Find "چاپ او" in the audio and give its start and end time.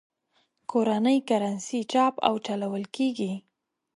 1.91-2.33